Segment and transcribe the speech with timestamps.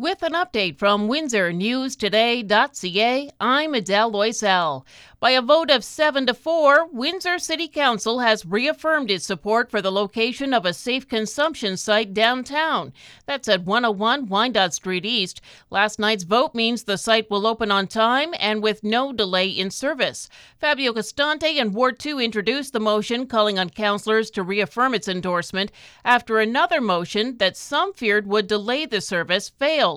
[0.00, 4.84] With an update from WindsorNewsToday.ca, I'm Adele Loisel.
[5.18, 9.82] By a vote of 7 to 4, Windsor City Council has reaffirmed its support for
[9.82, 12.92] the location of a safe consumption site downtown.
[13.26, 15.40] That's at 101 Wyandotte Street East.
[15.70, 19.72] Last night's vote means the site will open on time and with no delay in
[19.72, 20.28] service.
[20.60, 25.72] Fabio Costante and Ward 2 introduced the motion calling on councillors to reaffirm its endorsement
[26.04, 29.87] after another motion that some feared would delay the service failed.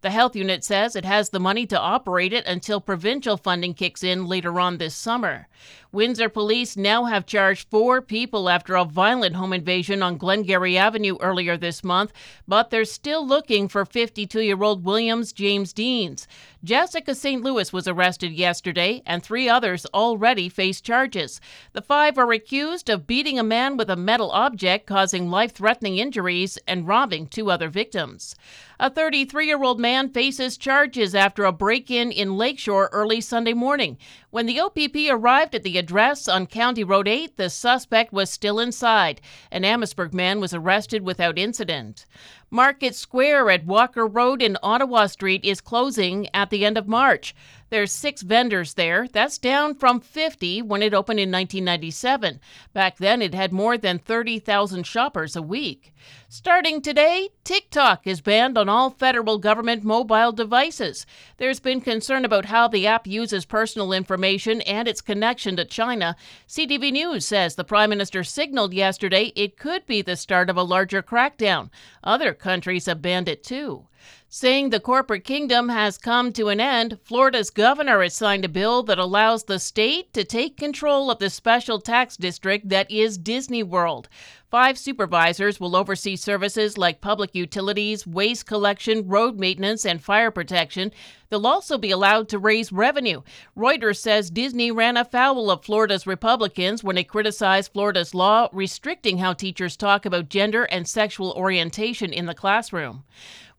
[0.00, 4.02] The health unit says it has the money to operate it until provincial funding kicks
[4.02, 5.48] in later on this summer.
[5.92, 11.16] Windsor police now have charged four people after a violent home invasion on Glengarry Avenue
[11.20, 12.12] earlier this month,
[12.46, 16.28] but they're still looking for 52 year old Williams James Deans.
[16.62, 17.42] Jessica St.
[17.42, 21.40] Louis was arrested yesterday, and three others already face charges.
[21.72, 25.96] The five are accused of beating a man with a metal object, causing life threatening
[25.96, 28.36] injuries, and robbing two other victims.
[28.78, 33.52] A 33 year old man faces charges after a break in in Lakeshore early Sunday
[33.52, 33.98] morning.
[34.30, 38.60] When the OPP arrived at the address on County Road 8, the suspect was still
[38.60, 39.20] inside.
[39.50, 42.06] An Amherstburg man was arrested without incident.
[42.52, 47.34] Market Square at Walker Road in Ottawa Street is closing at the end of March.
[47.70, 49.06] There's six vendors there.
[49.06, 52.40] That's down from 50 when it opened in 1997.
[52.72, 55.94] Back then, it had more than 30,000 shoppers a week.
[56.28, 61.06] Starting today, TikTok is banned on all federal government mobile devices.
[61.36, 66.16] There's been concern about how the app uses personal information and its connection to China.
[66.48, 70.62] CTV News says the Prime Minister signaled yesterday it could be the start of a
[70.62, 71.70] larger crackdown.
[72.02, 73.86] Other countries have banned it too.
[74.28, 78.82] Saying the corporate kingdom has come to an end, Florida's governor has signed a bill
[78.84, 83.62] that allows the state to take control of the special tax district that is Disney
[83.62, 84.08] World.
[84.50, 90.90] Five supervisors will oversee services like public utilities, waste collection, road maintenance, and fire protection.
[91.30, 93.22] They'll also be allowed to raise revenue.
[93.56, 99.32] Reuters says Disney ran afoul of Florida's Republicans when it criticized Florida's law restricting how
[99.32, 103.04] teachers talk about gender and sexual orientation in the classroom.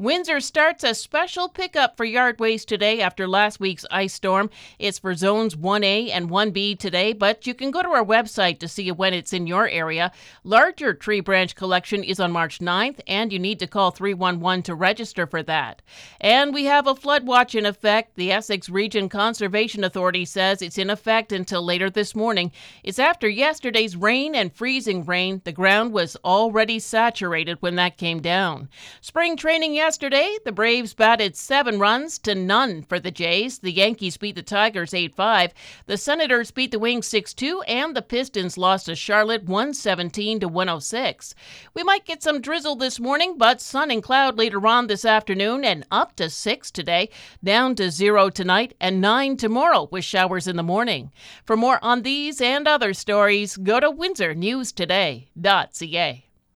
[0.01, 4.49] Windsor starts a special pickup for yard waste today after last week's ice storm.
[4.79, 8.67] It's for zones 1A and 1B today, but you can go to our website to
[8.67, 10.11] see when it's in your area.
[10.43, 14.73] Larger tree branch collection is on March 9th, and you need to call 311 to
[14.73, 15.83] register for that.
[16.19, 18.15] And we have a flood watch in effect.
[18.15, 22.51] The Essex Region Conservation Authority says it's in effect until later this morning.
[22.83, 25.41] It's after yesterday's rain and freezing rain.
[25.43, 28.67] The ground was already saturated when that came down.
[28.99, 33.59] Spring training yesterday the Braves batted seven runs to none for the Jays.
[33.59, 35.53] The Yankees beat the Tigers 8 5.
[35.85, 40.47] The Senators beat the Wings 6 2, and the Pistons lost to Charlotte 117 to
[40.47, 41.35] 106.
[41.75, 45.63] We might get some drizzle this morning, but sun and cloud later on this afternoon,
[45.63, 47.11] and up to 6 today,
[47.51, 51.11] down to 0 tonight, and 9 tomorrow with showers in the morning.
[51.43, 56.30] For more on these and other stories, go to WindsorNewsToday.ca.